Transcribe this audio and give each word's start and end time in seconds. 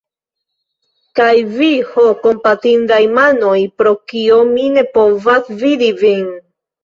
Kaj 1.19 1.33
vi, 1.57 1.67
ho, 1.89 2.05
kompatindaj 2.23 2.99
manoj, 3.19 3.53
pro 3.81 3.93
kio 4.13 4.39
mi 4.55 4.65
ne 4.79 4.85
povas 4.95 5.53
vidi 5.63 5.91
vin? 6.01 6.27